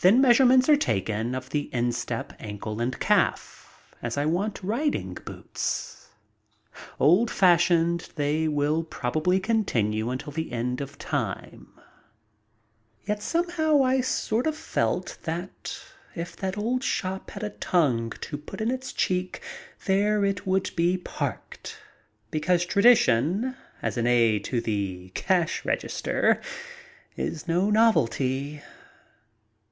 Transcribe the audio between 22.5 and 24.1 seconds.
tradi tion, as an